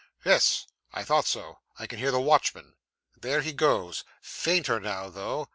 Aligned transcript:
Yes. 0.25 0.65
I 0.91 1.03
thought 1.03 1.25
so. 1.27 1.59
I 1.77 1.85
can 1.85 1.99
hear 1.99 2.09
the 2.09 2.19
watchman. 2.19 2.73
There 3.21 3.41
he 3.43 3.53
goes. 3.53 4.03
Fainter 4.19 4.79
now, 4.79 5.11
though. 5.11 5.47